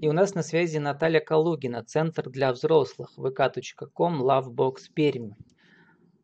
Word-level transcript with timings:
И 0.00 0.08
у 0.08 0.12
нас 0.12 0.34
на 0.34 0.42
связи 0.42 0.78
Наталья 0.78 1.20
Калугина, 1.20 1.84
Центр 1.84 2.28
для 2.28 2.52
взрослых, 2.52 3.12
vk.com, 3.16 4.20
Lovebox 4.20 4.76
Пермь. 4.92 5.34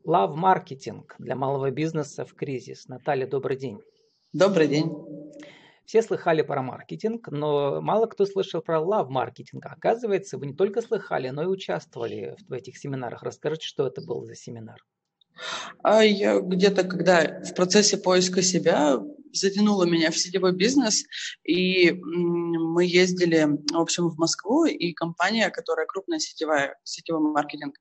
Love 0.05 0.35
маркетинг 0.35 1.15
для 1.21 1.37
малого 1.37 1.71
бизнеса 1.71 2.25
в 2.25 2.35
кризис. 2.35 2.89
Наталья, 2.89 3.29
добрый 3.29 3.57
день. 3.57 3.79
Добрый 4.33 4.67
день. 4.67 4.91
Все 5.85 6.03
слыхали 6.03 6.43
про 6.43 6.61
маркетинг, 6.61 7.29
но 7.31 7.81
мало 7.81 8.07
кто 8.07 8.27
слышал 8.27 8.63
про 8.63 8.79
love 8.79 9.11
маркетинг. 9.11 9.65
Оказывается, 9.67 10.37
вы 10.37 10.47
не 10.47 10.55
только 10.55 10.83
слыхали, 10.83 11.29
но 11.29 11.45
и 11.45 11.47
участвовали 11.47 12.37
в 12.49 12.53
этих 12.53 12.79
семинарах. 12.79 13.23
Расскажите, 13.23 13.67
что 13.67 13.87
это 13.87 14.05
был 14.05 14.25
за 14.25 14.35
семинар? 14.35 14.79
А 15.83 16.03
я 16.05 16.41
где-то, 16.41 16.85
когда 16.85 17.41
в 17.43 17.55
процессе 17.55 17.97
поиска 17.97 18.43
себя 18.43 19.01
затянуло 19.33 19.85
меня 19.85 20.11
в 20.11 20.19
сетевой 20.19 20.53
бизнес, 20.53 21.05
и 21.45 21.93
мы 21.93 22.85
ездили, 22.85 23.47
в 23.73 23.79
общем, 23.79 24.09
в 24.09 24.19
Москву, 24.19 24.65
и 24.65 24.93
компания, 24.93 25.51
которая 25.51 25.87
крупная 25.87 26.19
сетевая, 26.19 26.77
сетевой 26.85 27.21
маркетинг, 27.21 27.77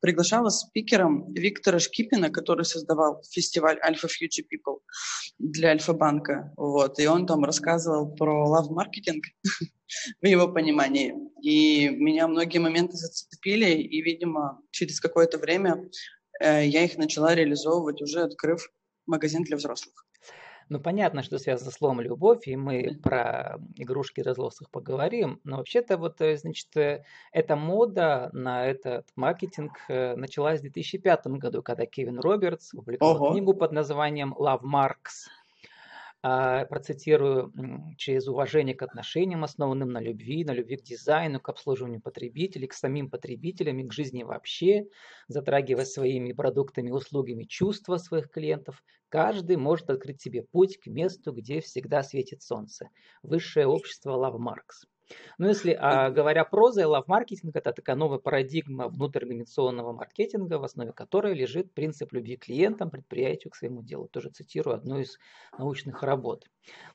приглашала 0.00 0.48
спикером 0.50 1.32
Виктора 1.32 1.78
Шкипина, 1.78 2.30
который 2.30 2.64
создавал 2.64 3.22
фестиваль 3.30 3.78
Alpha 3.86 4.06
Future 4.06 4.44
People 4.44 4.78
для 5.38 5.70
Альфа-банка. 5.70 6.52
Вот, 6.56 6.98
и 6.98 7.06
он 7.06 7.26
там 7.26 7.44
рассказывал 7.44 8.14
про 8.14 8.48
лав-маркетинг 8.48 9.24
в 10.20 10.26
его 10.26 10.48
понимании. 10.48 11.14
И 11.42 11.88
меня 11.88 12.28
многие 12.28 12.58
моменты 12.58 12.96
зацепили, 12.96 13.72
и, 13.72 14.02
видимо, 14.02 14.60
через 14.70 15.00
какое-то 15.00 15.38
время 15.38 15.90
я 16.40 16.84
их 16.84 16.98
начала 16.98 17.34
реализовывать, 17.34 18.02
уже 18.02 18.22
открыв 18.22 18.70
магазин 19.06 19.42
для 19.44 19.56
взрослых. 19.56 20.06
Ну, 20.72 20.80
понятно, 20.80 21.22
что 21.22 21.38
связано 21.38 21.70
с 21.70 21.74
словом 21.74 22.00
«любовь», 22.00 22.46
и 22.48 22.56
мы 22.56 22.98
про 23.02 23.58
игрушки 23.76 24.22
для 24.22 24.32
взрослых 24.32 24.70
поговорим, 24.70 25.38
но 25.44 25.58
вообще-то 25.58 25.98
вот, 25.98 26.20
э, 26.22 26.38
значит, 26.38 26.74
э, 26.76 27.04
эта 27.30 27.56
мода 27.56 28.30
на 28.32 28.66
этот 28.66 29.06
маркетинг 29.14 29.72
э, 29.88 30.16
началась 30.16 30.60
в 30.60 30.62
2005 30.62 31.26
году, 31.26 31.62
когда 31.62 31.84
Кевин 31.84 32.18
Робертс 32.20 32.72
опубликовал 32.72 33.16
Ого. 33.16 33.32
книгу 33.32 33.52
под 33.52 33.72
названием 33.72 34.32
«Love 34.32 34.62
Marks». 34.62 35.28
А, 36.24 36.64
Процитирую, 36.66 37.52
через 37.96 38.28
уважение 38.28 38.76
к 38.76 38.82
отношениям, 38.82 39.42
основанным 39.42 39.90
на 39.90 40.00
любви, 40.00 40.44
на 40.44 40.52
любви 40.52 40.76
к 40.76 40.82
дизайну, 40.82 41.40
к 41.40 41.48
обслуживанию 41.48 42.00
потребителей, 42.00 42.68
к 42.68 42.74
самим 42.74 43.10
потребителям 43.10 43.80
и 43.80 43.84
к 43.88 43.92
жизни 43.92 44.22
вообще, 44.22 44.84
затрагивая 45.26 45.84
своими 45.84 46.32
продуктами 46.32 46.90
услугами 46.92 47.44
чувства 47.44 47.96
своих 47.96 48.30
клиентов, 48.30 48.84
каждый 49.08 49.56
может 49.56 49.90
открыть 49.90 50.22
себе 50.22 50.42
путь 50.42 50.78
к 50.78 50.86
месту, 50.86 51.32
где 51.32 51.60
всегда 51.60 52.04
светит 52.04 52.42
солнце. 52.42 52.88
Высшее 53.24 53.66
общество 53.66 54.12
Love 54.12 54.38
Marks. 54.38 54.91
Ну, 55.38 55.48
если 55.48 55.72
а, 55.72 56.10
говоря 56.10 56.44
прозой, 56.44 56.84
love 56.84 57.04
маркетинг 57.06 57.56
это 57.56 57.72
такая 57.72 57.96
новая 57.96 58.18
парадигма 58.18 58.88
внутриорганизационного 58.88 59.92
маркетинга, 59.92 60.58
в 60.58 60.64
основе 60.64 60.92
которой 60.92 61.34
лежит 61.34 61.72
принцип 61.74 62.12
любви 62.12 62.36
к 62.36 62.44
клиентам, 62.44 62.90
предприятию, 62.90 63.50
к 63.50 63.56
своему 63.56 63.82
делу. 63.82 64.08
Тоже 64.08 64.30
цитирую 64.30 64.76
одну 64.76 64.98
из 64.98 65.18
научных 65.58 66.02
работ. 66.02 66.44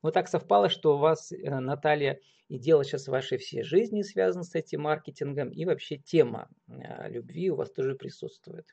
Вот 0.02 0.14
так 0.14 0.28
совпало, 0.28 0.70
что 0.70 0.96
у 0.96 1.00
вас, 1.00 1.32
э, 1.32 1.59
Наталья, 1.59 2.20
и 2.48 2.58
дело 2.58 2.84
сейчас 2.84 3.08
вашей 3.08 3.38
всей 3.38 3.64
жизни 3.64 4.02
связано 4.02 4.44
с 4.44 4.56
этим 4.56 4.81
маркетингом, 4.81 5.50
и 5.50 5.66
вообще 5.66 5.98
тема 5.98 6.48
э, 6.68 7.09
любви 7.09 7.52
у 7.52 7.56
вас 7.56 7.72
тоже 7.72 7.96
присутствует. 7.96 8.66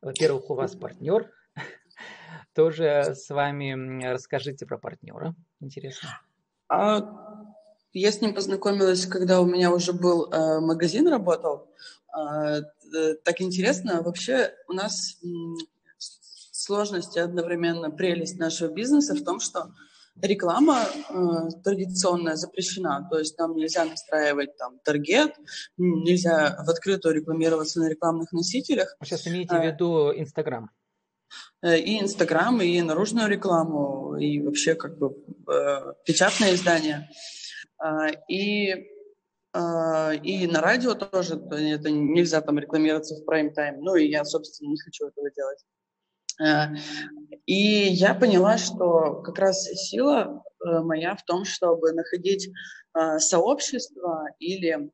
Во-первых, 0.00 0.50
у 0.50 0.54
вас 0.54 0.74
партнер, 0.74 1.30
тоже 2.54 3.14
с 3.14 3.28
вами 3.28 4.04
расскажите 4.04 4.66
про 4.66 4.78
партнера. 4.78 5.34
Интересно. 5.60 6.08
А 6.68 7.29
я 7.92 8.12
с 8.12 8.20
ним 8.20 8.34
познакомилась, 8.34 9.06
когда 9.06 9.40
у 9.40 9.46
меня 9.46 9.72
уже 9.72 9.92
был 9.92 10.30
э, 10.30 10.60
магазин 10.60 11.08
работал. 11.08 11.68
Э, 12.16 12.62
так 13.24 13.40
интересно. 13.40 14.02
Вообще 14.02 14.52
у 14.68 14.72
нас 14.72 15.18
м, 15.22 15.56
сложность 16.52 17.16
и 17.16 17.20
одновременно 17.20 17.90
прелесть 17.90 18.38
нашего 18.38 18.68
бизнеса 18.72 19.14
в 19.14 19.24
том, 19.24 19.40
что 19.40 19.72
реклама 20.20 20.84
э, 20.84 21.14
традиционная 21.64 22.36
запрещена. 22.36 23.08
То 23.10 23.18
есть 23.18 23.38
нам 23.38 23.54
нельзя 23.56 23.84
настраивать 23.84 24.56
там 24.56 24.78
таргет, 24.84 25.34
нельзя 25.76 26.62
в 26.64 26.68
открытую 26.70 27.14
рекламироваться 27.14 27.80
на 27.80 27.88
рекламных 27.88 28.32
носителях. 28.32 28.96
Вы 29.00 29.06
сейчас 29.06 29.26
имеете 29.26 29.54
в 29.54 29.60
А. 29.60 29.66
виду 29.66 30.12
Инстаграм? 30.14 30.70
Э, 31.62 31.78
И 31.78 32.00
Инстаграм, 32.00 32.60
и 32.60 32.80
наружную 32.82 33.28
рекламу, 33.28 34.16
и 34.16 34.40
вообще 34.42 34.74
как 34.74 34.98
бы 34.98 35.14
э, 35.48 35.94
печатное 36.04 36.54
издание. 36.54 37.08
А, 37.80 38.08
И, 38.28 38.88
а, 39.52 40.12
и 40.12 40.46
на 40.46 40.60
радио 40.60 40.94
тоже 40.94 41.34
это 41.34 41.90
нельзя 41.90 42.40
там 42.40 42.58
рекламироваться 42.58 43.16
в 43.16 43.24
прайм-тайм. 43.24 43.80
Ну 43.80 43.96
и 43.96 44.08
я, 44.08 44.24
собственно, 44.24 44.68
не 44.68 44.78
хочу 44.78 45.08
этого 45.08 45.30
делать. 45.30 45.64
Э, 46.40 46.74
И 47.46 47.88
я 47.88 48.14
поняла, 48.14 48.58
что 48.58 49.22
как 49.22 49.38
раз 49.38 49.64
сила 49.64 50.42
э, 50.64 50.80
моя 50.80 51.16
в 51.16 51.24
том, 51.24 51.44
чтобы 51.44 51.92
находить 51.92 52.50
сообщество 53.18 54.24
или 54.40 54.90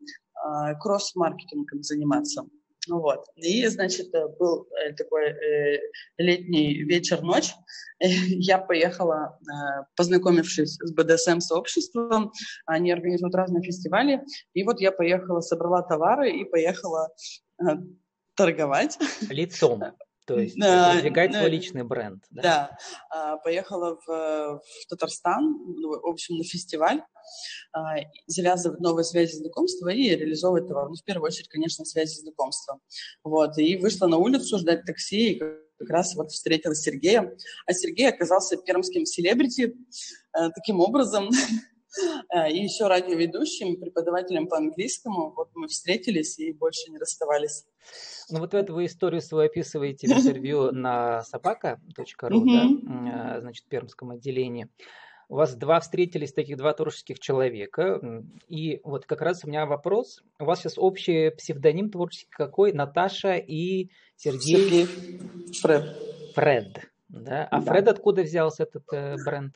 кросс-маркетингом 0.81 1.83
заниматься. 1.83 2.45
Ну 2.87 3.01
Вот. 3.01 3.25
И, 3.37 3.67
значит, 3.67 4.15
э, 4.15 4.29
был 4.39 4.69
э, 4.71 4.93
такой 4.95 5.25
э, 5.31 5.81
летний 6.19 6.85
вечер-ночь. 6.85 7.53
Я 7.99 8.59
поехала, 8.59 9.39
познакомившись 9.97 10.79
с 10.81 10.93
БДСМ-сообществом, 10.93 12.33
они 12.67 12.93
организуют 12.93 13.35
разные 13.35 13.63
фестивали. 13.63 14.23
И 14.55 14.63
вот 14.65 14.81
я 14.81 14.93
поехала, 14.93 15.41
собрала 15.41 15.83
товары 15.83 16.31
и 16.31 16.45
поехала 16.45 17.09
торговать. 18.35 18.99
Лицом. 19.31 19.83
То 20.27 20.41
есть 20.41 20.57
Да, 20.57 20.93
продвигать 20.93 21.31
да. 21.31 21.39
свой 21.39 21.51
личный 21.51 21.85
бренд. 21.85 22.25
Да? 22.31 22.43
Да, 22.43 22.79
а, 23.11 23.37
поехала 23.37 23.97
в, 24.05 24.11
э, 24.11 24.59
в 24.59 24.87
Татарстан, 24.89 25.45
ну, 25.45 26.01
в 26.01 26.07
общем, 26.07 26.37
на 26.37 26.45
фестиваль, 26.45 27.01
а, 27.73 27.95
завязывать 28.27 28.81
новые 28.81 29.05
связи 29.05 29.37
знакомства 29.37 29.89
и 29.89 30.17
реализовывать 30.17 30.67
товар. 30.67 30.89
Ну, 30.89 30.97
в 30.97 31.05
первую 31.05 31.29
очередь, 31.29 31.49
конечно, 31.49 31.85
связи 31.85 32.21
знакомства. 32.21 32.81
Вот, 33.23 33.57
и 33.59 33.77
вышла 33.77 34.09
на 34.09 34.17
улицу 34.17 34.59
ждать 34.59 34.85
такси, 34.85 35.33
и 35.33 35.39
как 35.79 35.91
раз 35.91 36.17
вот 36.17 36.33
встретила 36.33 36.75
Сергея. 36.75 37.37
А 37.67 37.73
Сергей 37.73 38.09
оказался 38.09 38.57
пермским 38.57 39.07
селебрити, 39.07 39.75
э, 40.39 40.51
таким 40.55 40.81
образом, 40.81 41.29
э, 41.29 41.31
и 42.51 42.59
еще 42.59 42.87
радиоведущим, 42.87 43.81
преподавателем 43.81 44.49
по 44.49 44.57
английскому. 44.57 45.33
Вот 45.37 45.51
мы 45.55 45.69
встретились 45.69 46.39
и 46.39 46.53
больше 46.53 46.91
не 46.91 46.99
расставались. 46.99 47.65
Ну 48.31 48.41
вот 48.41 48.55
эту 48.55 48.75
вы 48.75 48.87
историю 48.87 49.21
свою 49.21 49.47
описываете 49.47 50.09
в 50.09 50.11
интервью 50.11 50.71
на 50.73 51.23
собака.ру, 51.23 52.45
да, 52.45 53.41
значит, 53.41 53.65
в 53.65 53.69
пермском 53.69 54.11
отделении. 54.11 54.69
У 55.29 55.35
вас 55.35 55.57
два 55.57 55.81
встретились 55.81 56.33
таких 56.33 56.57
два 56.57 56.73
творческих 56.73 57.19
человека. 57.19 58.01
И 58.47 58.81
вот 58.85 59.07
как 59.07 59.23
раз 59.23 59.45
у 59.45 59.49
меня 59.49 59.67
вопрос. 59.67 60.23
У 60.39 60.45
вас 60.45 60.61
сейчас 60.61 60.79
общий 60.79 61.31
псевдоним 61.31 61.91
творческий 61.91 62.31
какой? 62.31 62.73
Наташа 62.73 63.35
и 63.35 63.91
Сергей, 64.15 64.87
Сергей 64.87 64.87
Фред. 65.61 65.97
Фред. 66.35 66.81
Да? 67.09 67.49
А 67.51 67.61
Да. 67.61 67.73
Фред 67.73 67.89
откуда 67.89 68.23
взялся 68.23 68.63
этот 68.65 68.85
э, 68.93 69.17
бренд? 69.25 69.55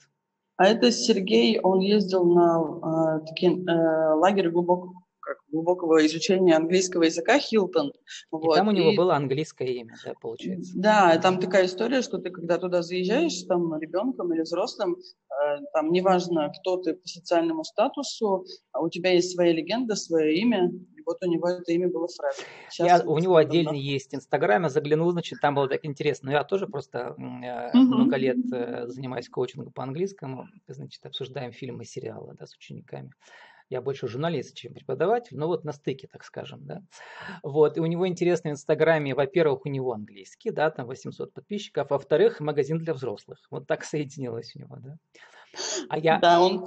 А 0.60 0.66
это 0.66 0.92
Сергей, 0.92 1.58
он 1.58 1.80
ездил 1.80 2.22
на 2.22 3.18
э, 3.22 3.26
такие 3.26 3.52
э, 3.52 4.14
лагерь 4.14 4.50
глубокого, 4.50 4.92
как, 5.18 5.38
глубокого 5.50 6.04
изучения 6.04 6.54
английского 6.54 7.04
языка 7.04 7.38
Хилтон. 7.38 7.88
И 7.88 7.92
Вот, 8.30 8.56
там 8.56 8.68
у 8.68 8.70
него 8.72 8.90
и- 8.90 8.96
было 8.98 9.16
английское 9.16 9.68
имя, 9.68 9.94
да, 10.04 10.12
получается. 10.20 10.72
Да, 10.76 11.16
там 11.16 11.40
такая 11.40 11.64
история, 11.64 12.02
что 12.02 12.18
ты 12.18 12.28
когда 12.28 12.58
туда 12.58 12.82
заезжаешь, 12.82 13.42
там 13.44 13.74
ребенком 13.80 14.34
или 14.34 14.42
взрослым, 14.42 14.98
э, 14.98 15.60
там 15.72 15.92
неважно, 15.92 16.52
кто 16.60 16.76
ты 16.76 16.92
по 16.92 17.08
социальному 17.08 17.64
статусу, 17.64 18.44
а 18.72 18.82
у 18.82 18.90
тебя 18.90 19.12
есть 19.12 19.34
своя 19.34 19.52
легенда, 19.54 19.96
свое 19.96 20.36
имя. 20.40 20.70
И 21.00 21.02
вот 21.06 21.18
у 21.22 21.26
него 21.26 21.48
это 21.48 21.72
имя 21.72 21.88
было 21.88 22.08
Фред. 22.08 22.46
Сейчас 22.68 22.86
Я, 22.86 23.02
у 23.04 23.18
него 23.18 23.36
давно. 23.46 23.46
отдельный 23.48 23.78
есть 23.78 24.14
Инстаграм, 24.14 24.62
я 24.62 24.68
заглянул, 24.70 25.10
значит, 25.12 25.40
там 25.40 25.54
было 25.54 25.68
так 25.68 25.84
интересно. 25.84 26.26
Но 26.30 26.32
я 26.38 26.44
тоже 26.44 26.66
просто 26.66 27.14
э, 27.18 27.72
Мгм. 27.74 27.90
много 27.90 28.16
лет 28.16 28.38
э, 28.52 28.86
занимаюсь 28.88 29.28
коучингом 29.28 29.72
по 29.72 29.82
английскому, 29.82 30.46
значит, 30.66 31.04
обсуждаем 31.04 31.52
фильмы 31.52 31.82
и 31.82 31.86
сериалы 31.86 32.34
да, 32.38 32.46
с 32.46 32.56
учениками. 32.56 33.10
Я 33.70 33.82
больше 33.82 34.08
журналист, 34.08 34.56
чем 34.56 34.74
преподаватель, 34.74 35.36
но 35.38 35.48
вот 35.48 35.64
на 35.64 35.72
стыке, 35.72 36.08
так 36.08 36.24
скажем, 36.24 36.66
да. 36.66 36.82
Вот, 37.42 37.76
и 37.78 37.80
у 37.80 37.86
него 37.86 38.08
интересно 38.08 38.50
в 38.50 38.54
Инстаграме, 38.54 39.14
во-первых, 39.14 39.66
у 39.66 39.68
него 39.70 39.92
английский, 39.92 40.50
да, 40.52 40.70
там 40.70 40.86
800 40.86 41.32
подписчиков, 41.34 41.86
а 41.90 41.94
во-вторых, 41.94 42.40
магазин 42.40 42.78
для 42.78 42.94
взрослых. 42.94 43.40
Вот 43.50 43.66
так 43.66 43.84
соединилось 43.84 44.54
у 44.56 44.60
него, 44.60 44.76
да. 44.80 44.96
А 45.88 45.98
я, 45.98 46.20
Да, 46.20 46.40
он 46.40 46.64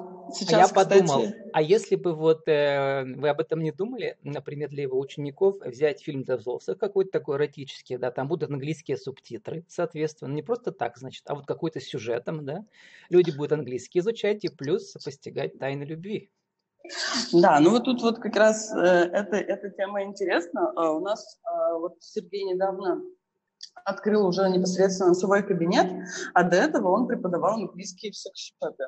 а 0.47 0.53
я 0.53 0.68
сейчас, 0.68 0.71
подумал, 0.74 1.19
кстати, 1.19 1.35
а 1.51 1.62
если 1.62 1.95
бы 1.95 2.13
вот 2.15 2.47
э, 2.47 3.03
вы 3.15 3.30
об 3.30 3.39
этом 3.39 3.62
не 3.62 3.71
думали, 3.71 4.18
например, 4.24 4.69
для 4.69 4.83
его 4.83 5.00
учеников 5.00 5.57
взять 5.62 6.01
фильм 6.01 6.24
для 6.24 6.38
взрослых 6.38 6.77
какой-то 6.80 7.12
такой 7.12 7.38
эротический, 7.38 7.97
да, 7.97 8.12
там 8.12 8.27
будут 8.27 8.50
английские 8.50 8.97
субтитры, 8.97 9.65
соответственно, 9.68 10.33
не 10.33 10.44
просто 10.44 10.71
так, 10.71 10.97
значит, 10.97 11.24
а 11.27 11.35
вот 11.35 11.45
какой-то 11.45 11.80
сюжетом, 11.80 12.45
да, 12.45 12.65
люди 13.09 13.31
будут 13.31 13.53
английский 13.53 14.00
изучать 14.00 14.44
и 14.44 14.50
плюс 14.50 14.94
постигать 15.03 15.57
тайны 15.59 15.83
любви. 15.83 16.31
Да, 17.31 17.59
ну 17.59 17.71
вот 17.71 17.86
тут 17.86 18.01
вот 18.01 18.19
как 18.19 18.36
раз 18.36 18.74
э, 18.75 18.79
эта, 18.79 19.38
эта 19.38 19.69
тема 19.69 20.03
интересна. 20.03 20.74
Э, 20.75 20.89
у 20.89 21.00
нас 21.00 21.39
э, 21.45 21.74
вот 21.79 21.95
Сергей 22.00 22.44
недавно 22.44 23.01
открыл 23.85 24.25
уже 24.25 24.49
непосредственно 24.49 25.13
свой 25.13 25.43
кабинет, 25.43 25.87
а 26.33 26.43
до 26.43 26.57
этого 26.57 26.89
он 26.89 27.07
преподавал 27.07 27.55
английский 27.55 28.11
в 28.11 28.15
секс-шопе. 28.15 28.85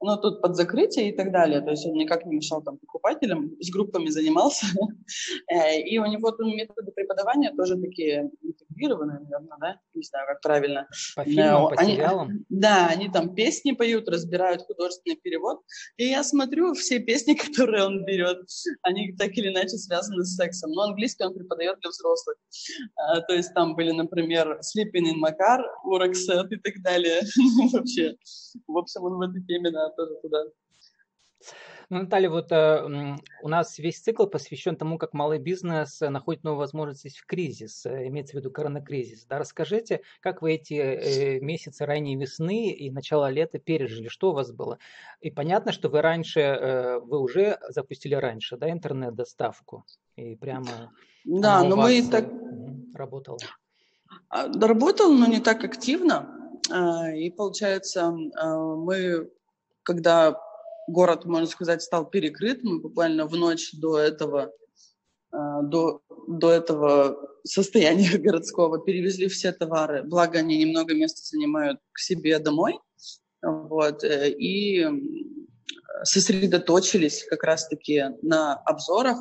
Ну, 0.00 0.16
тут 0.16 0.40
под 0.42 0.56
закрытие 0.56 1.10
и 1.10 1.16
так 1.16 1.32
далее, 1.32 1.60
то 1.60 1.70
есть 1.70 1.86
он 1.86 1.94
никак 1.94 2.24
не 2.26 2.36
мешал 2.36 2.62
там 2.62 2.78
покупателям, 2.78 3.52
с 3.60 3.70
группами 3.70 4.08
занимался. 4.08 4.66
Э, 5.48 5.80
и 5.80 5.98
у 5.98 6.06
него 6.06 6.32
там 6.32 6.48
методы 6.48 6.90
преподавания 6.90 7.52
тоже 7.52 7.76
такие 7.76 8.30
интегрированные, 8.42 9.20
наверное, 9.20 9.56
да? 9.60 9.80
Не 9.94 10.02
знаю, 10.02 10.26
как 10.26 10.40
правильно. 10.40 10.88
По 11.14 11.24
фильмам, 11.24 11.68
по 11.68 11.84
сериалам? 11.84 12.44
Да, 12.48 12.88
они 12.88 13.08
там 13.08 13.34
песни 13.34 13.72
поют, 13.72 14.08
разбирают 14.08 14.62
художественный 14.62 15.16
перевод. 15.16 15.60
И 15.96 16.06
я 16.06 16.24
смотрю, 16.24 16.74
все 16.74 16.98
песни, 16.98 17.34
которые 17.46 17.84
он 17.84 18.04
берет, 18.04 18.38
они 18.82 19.14
так 19.16 19.30
или 19.36 19.48
иначе 19.48 19.76
связаны 19.78 20.24
с 20.24 20.34
сексом. 20.34 20.72
Но 20.72 20.82
английский 20.82 21.24
он 21.24 21.34
преподает 21.34 21.78
для 21.80 21.90
взрослых. 21.90 22.36
А, 22.96 23.20
то 23.20 23.34
есть 23.34 23.54
там 23.54 23.76
были, 23.76 23.92
например, 23.92 24.25
например, 24.26 24.60
Sleeping 24.60 25.12
in 25.12 25.16
Макар, 25.16 25.64
Уроксет 25.84 26.52
и 26.52 26.56
так 26.56 26.82
далее. 26.82 27.20
Вообще, 27.72 28.16
в 28.66 28.76
общем, 28.76 29.04
он 29.04 29.14
в 29.16 29.20
этой 29.20 29.42
теме, 29.42 29.70
да, 29.70 29.90
тоже 29.90 30.14
туда. 30.22 30.44
Ну, 31.88 32.00
Наталья, 32.00 32.28
вот 32.28 32.50
э, 32.50 33.16
у 33.42 33.48
нас 33.48 33.78
весь 33.78 34.00
цикл 34.00 34.26
посвящен 34.26 34.74
тому, 34.74 34.98
как 34.98 35.12
малый 35.12 35.38
бизнес 35.38 36.00
находит 36.00 36.42
новые 36.42 36.58
возможности 36.58 37.08
в 37.16 37.24
кризис, 37.26 37.86
э, 37.86 38.08
имеется 38.08 38.32
в 38.32 38.40
виду 38.40 38.50
коронакризис. 38.50 39.24
Да, 39.26 39.38
расскажите, 39.38 40.00
как 40.20 40.42
вы 40.42 40.54
эти 40.54 40.74
э, 40.74 41.38
месяцы 41.38 41.86
ранней 41.86 42.16
весны 42.16 42.72
и 42.72 42.90
начало 42.90 43.30
лета 43.30 43.60
пережили, 43.60 44.08
что 44.08 44.30
у 44.30 44.34
вас 44.34 44.50
было? 44.50 44.78
И 45.20 45.30
понятно, 45.30 45.70
что 45.70 45.88
вы 45.88 46.02
раньше, 46.02 46.40
э, 46.40 46.98
вы 46.98 47.20
уже 47.20 47.56
запустили 47.68 48.16
раньше, 48.16 48.56
да, 48.56 48.68
интернет-доставку, 48.68 49.84
и 50.16 50.34
прямо 50.34 50.92
да, 51.26 51.62
но 51.62 51.76
мы 51.76 52.08
так 52.08 52.28
работало. 52.94 53.38
А, 54.28 54.48
работал, 54.48 55.12
но 55.12 55.26
не 55.26 55.40
так 55.40 55.64
активно. 55.64 56.60
А, 56.70 57.12
и 57.12 57.30
получается, 57.30 58.14
а, 58.36 58.56
мы, 58.76 59.30
когда 59.82 60.40
город, 60.88 61.24
можно 61.24 61.46
сказать, 61.46 61.82
стал 61.82 62.06
перекрыт, 62.06 62.62
мы 62.62 62.80
буквально 62.80 63.26
в 63.26 63.34
ночь 63.36 63.72
до 63.72 63.98
этого, 63.98 64.52
до, 65.32 66.00
до 66.28 66.50
этого 66.50 67.28
состояния 67.44 68.16
городского 68.18 68.84
перевезли 68.84 69.28
все 69.28 69.52
товары. 69.52 70.02
Благо, 70.02 70.38
они 70.38 70.58
немного 70.58 70.94
места 70.94 71.22
занимают 71.22 71.80
к 71.92 71.98
себе 71.98 72.38
домой. 72.38 72.78
Вот, 73.42 74.02
э, 74.02 74.30
и 74.30 74.86
сосредоточились 76.02 77.24
как 77.28 77.42
раз-таки 77.42 78.04
на 78.22 78.54
обзорах, 78.54 79.18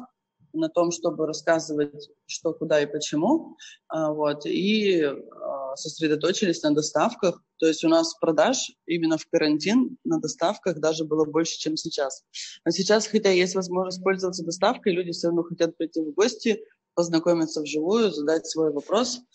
на 0.56 0.70
том, 0.70 0.92
чтобы 0.92 1.28
рассказывать, 1.28 2.10
что, 2.26 2.54
куда 2.54 2.82
и 2.82 2.86
почему, 2.86 3.58
а, 3.88 4.12
вот, 4.12 4.46
и 4.46 5.04
а, 5.04 5.76
сосредоточились 5.76 6.62
на 6.64 6.74
доставках. 6.74 7.42
То 7.58 7.68
есть 7.68 7.84
у 7.84 7.90
нас 7.90 8.16
продаж 8.16 8.72
именно 8.86 9.18
в 9.18 9.26
карантин 9.28 9.98
на 10.04 10.20
доставках 10.20 10.80
даже 10.80 11.06
было 11.06 11.26
больше, 11.26 11.58
чем 11.58 11.78
сейчас. 11.78 12.24
А 12.64 12.72
сейчас, 12.72 13.08
хотя 13.08 13.30
есть 13.30 13.56
возможность 13.56 14.04
пользоваться 14.04 14.44
доставкой, 14.44 14.94
люди 14.94 15.12
все 15.12 15.28
равно 15.28 15.44
хотят 15.44 15.78
прийти 15.78 16.02
в 16.02 16.14
гости, 16.14 16.62
познакомиться 16.94 17.62
вживую, 17.62 18.12
задать 18.12 18.48
свой 18.48 18.72
вопрос– 18.72 19.20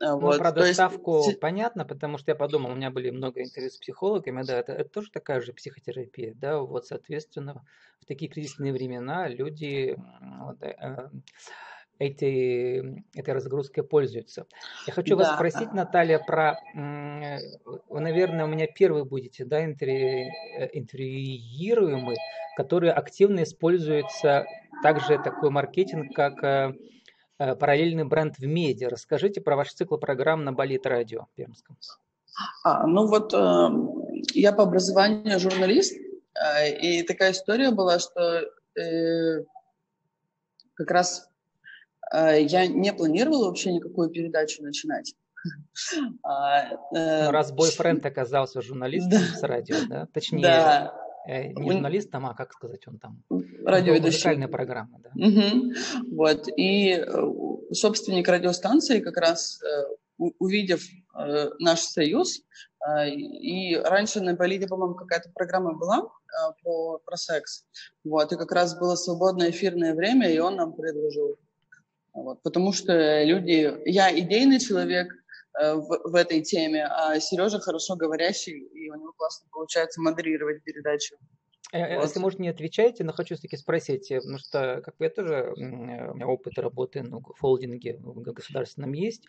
ну, 0.00 0.18
вот. 0.18 0.38
про 0.38 0.52
доставку 0.52 1.22
есть... 1.26 1.40
понятно, 1.40 1.84
потому 1.84 2.18
что 2.18 2.30
я 2.30 2.34
подумал, 2.34 2.72
у 2.72 2.74
меня 2.74 2.90
были 2.90 3.10
много 3.10 3.42
интервью 3.42 3.70
с 3.70 3.78
психологами, 3.78 4.42
да, 4.42 4.58
это, 4.58 4.72
это 4.72 4.90
тоже 4.90 5.10
такая 5.10 5.40
же 5.40 5.52
психотерапия, 5.52 6.34
да, 6.34 6.60
вот, 6.60 6.86
соответственно, 6.86 7.64
в 8.00 8.04
такие 8.04 8.30
кризисные 8.30 8.72
времена 8.72 9.26
люди 9.28 9.96
вот, 10.40 10.62
э, 10.62 11.10
эти, 11.98 13.02
этой 13.14 13.34
разгрузкой 13.34 13.84
пользуются. 13.84 14.46
Я 14.86 14.92
хочу 14.92 15.16
да. 15.16 15.24
вас 15.24 15.34
спросить, 15.34 15.72
Наталья, 15.72 16.18
про, 16.18 16.60
вы, 16.74 18.00
наверное, 18.00 18.44
у 18.44 18.48
меня 18.48 18.66
первый 18.66 19.06
будете, 19.06 19.46
да, 19.46 19.64
интервью, 19.64 20.30
э, 20.58 20.68
интервьюируемый, 20.74 22.18
который 22.58 22.90
активно 22.90 23.44
используется 23.44 24.44
также 24.82 25.18
такой 25.18 25.48
маркетинг, 25.48 26.14
как 26.14 26.44
э, 26.44 26.74
Э, 26.74 27.05
параллельный 27.38 28.04
бренд 28.04 28.38
в 28.38 28.46
медиа. 28.46 28.88
Расскажите 28.88 29.40
про 29.40 29.56
ваш 29.56 29.72
цикл 29.72 29.96
программ 29.96 30.44
на 30.44 30.52
Болит 30.52 30.86
Радио 30.86 31.26
Пермском. 31.34 31.76
А, 32.64 32.86
ну 32.86 33.06
вот 33.06 33.32
э, 33.32 33.68
я 34.34 34.52
по 34.52 34.64
образованию 34.64 35.40
журналист, 35.40 35.94
э, 35.94 36.78
и 36.78 37.02
такая 37.02 37.32
история 37.32 37.70
была, 37.70 37.98
что 37.98 38.42
э, 38.78 39.44
как 40.74 40.90
раз 40.90 41.30
э, 42.12 42.42
я 42.42 42.66
не 42.66 42.92
планировала 42.92 43.46
вообще 43.46 43.72
никакую 43.72 44.10
передачу 44.10 44.62
начинать. 44.62 45.14
А, 46.24 46.72
э, 46.92 47.24
ну, 47.26 47.30
раз 47.30 47.52
бойфренд 47.52 48.04
оказался 48.04 48.60
журналистом 48.60 49.20
да. 49.20 49.38
с 49.38 49.42
радио, 49.44 49.76
да? 49.88 50.06
Точнее, 50.12 50.42
да. 50.42 51.05
Э, 51.28 51.48
не 51.52 51.72
журналистом, 51.72 52.24
а 52.26 52.34
как 52.34 52.52
сказать, 52.52 52.86
он 52.86 52.98
там 52.98 53.22
радиоведущий. 53.64 54.46
Программа, 54.46 55.00
да. 55.00 55.10
Угу. 55.14 55.72
Вот. 56.14 56.46
И 56.56 56.92
э, 56.92 57.72
собственник 57.72 58.28
радиостанции 58.28 59.00
как 59.00 59.16
раз 59.16 59.60
э, 59.62 60.22
увидев 60.38 60.82
наш 61.58 61.80
союз, 61.80 62.42
и 63.06 63.74
раньше 63.76 64.20
на 64.20 64.34
Болиде, 64.34 64.66
по-моему, 64.66 64.94
какая-то 64.94 65.30
программа 65.34 65.72
была 65.74 66.08
про, 66.62 66.98
про 67.04 67.16
секс, 67.16 67.64
вот, 68.04 68.32
и 68.32 68.36
как 68.36 68.52
раз 68.52 68.78
было 68.78 68.96
свободное 68.96 69.50
эфирное 69.50 69.94
время, 69.94 70.30
и 70.30 70.38
он 70.38 70.56
нам 70.56 70.74
предложил. 70.74 71.38
Вот, 72.12 72.42
потому 72.42 72.72
что 72.74 73.22
люди, 73.24 73.74
я 73.86 74.18
идейный 74.18 74.58
человек, 74.58 75.08
в, 75.58 76.10
в 76.10 76.14
этой 76.14 76.42
теме, 76.42 76.86
а 76.86 77.18
Сережа 77.20 77.60
хорошо 77.60 77.96
говорящий, 77.96 78.58
и 78.58 78.90
у 78.90 78.94
него 78.94 79.12
классно 79.16 79.48
получается 79.50 80.00
модерировать 80.00 80.62
передачу. 80.62 81.16
Э, 81.72 81.78
э, 81.78 81.96
вот. 81.96 82.04
Если, 82.04 82.20
может, 82.20 82.38
не 82.38 82.48
отвечаете, 82.48 83.04
но 83.04 83.12
хочу 83.12 83.34
все-таки 83.34 83.56
спросить, 83.56 84.08
потому 84.08 84.38
что, 84.38 84.80
как 84.84 84.96
бы 84.96 85.04
я 85.04 85.10
тоже, 85.10 85.52
у 85.56 85.60
меня 85.60 86.26
опыт 86.26 86.58
работы 86.58 87.02
ну, 87.02 87.20
в 87.20 87.40
холдинге 87.40 87.98
в 87.98 88.20
государственном 88.20 88.92
есть, 88.92 89.24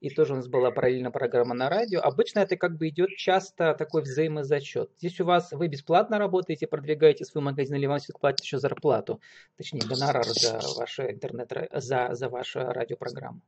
и 0.00 0.08
тоже 0.10 0.32
у 0.32 0.36
нас 0.36 0.48
была 0.48 0.70
параллельно 0.70 1.10
программа 1.10 1.54
на 1.54 1.68
радио. 1.68 2.00
Обычно 2.00 2.40
это 2.40 2.56
как 2.56 2.76
бы 2.76 2.88
идет 2.88 3.10
часто 3.10 3.74
такой 3.74 4.02
взаимозачет. 4.02 4.90
Здесь 4.98 5.20
у 5.20 5.24
вас, 5.24 5.52
вы 5.52 5.68
бесплатно 5.68 6.18
работаете, 6.18 6.66
продвигаете 6.66 7.24
свой 7.24 7.44
магазин, 7.44 7.76
или 7.76 7.86
вам 7.86 7.98
все 7.98 8.12
платят 8.18 8.40
еще 8.40 8.58
зарплату, 8.58 9.20
точнее, 9.56 9.82
гонорар 9.86 10.24
за, 10.24 10.60
ваше 10.76 11.10
интернет, 11.10 11.52
за, 11.72 12.08
за 12.12 12.28
вашу 12.28 12.60
радиопрограмму? 12.60 13.40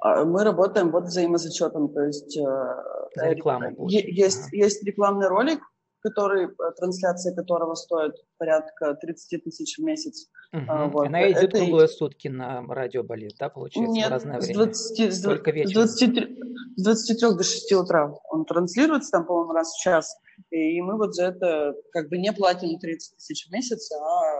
А, 0.00 0.24
мы 0.24 0.44
работаем 0.44 0.90
вот 0.90 1.04
взаимозачетом, 1.04 1.92
то 1.92 2.02
есть 2.02 2.36
За 2.36 3.28
рекламу 3.28 3.88
есть, 3.88 4.46
ага. 4.46 4.56
есть 4.56 4.84
рекламный 4.84 5.28
ролик, 5.28 5.60
который, 6.02 6.46
э, 6.46 6.72
трансляция 6.76 7.34
которого 7.34 7.74
стоит 7.74 8.14
порядка 8.36 8.94
30 9.00 9.44
тысяч 9.44 9.78
в 9.78 9.82
месяц. 9.82 10.28
Угу. 10.52 10.90
Вот. 10.90 11.06
Она 11.06 11.30
идет 11.30 11.44
Это... 11.44 11.58
круглые 11.58 11.88
сутки 11.88 12.28
на 12.28 12.62
радио 12.66 13.04
болит, 13.04 13.34
да, 13.38 13.48
получается, 13.48 13.92
Нет, 13.92 14.08
в 14.08 14.10
разное 14.10 14.40
с 14.40 14.48
20, 14.48 14.98
время? 14.98 15.12
С, 15.12 15.22
Только 15.22 15.50
вечером? 15.52 15.86
С 15.86 15.98
23, 15.98 16.38
с 16.76 16.84
23 16.84 17.36
до 17.36 17.44
6 17.44 17.72
утра. 17.72 18.14
Он 18.30 18.44
транслируется 18.44 19.12
там, 19.12 19.26
по-моему, 19.26 19.52
раз 19.52 19.72
в 19.72 19.80
час. 19.80 20.16
И 20.50 20.80
мы 20.80 20.98
вот 20.98 21.14
за 21.14 21.26
это 21.26 21.74
как 21.92 22.08
бы 22.08 22.18
не 22.18 22.32
платим 22.32 22.78
30 22.78 23.16
тысяч 23.16 23.46
в 23.46 23.52
месяц, 23.52 23.90
а 23.92 24.38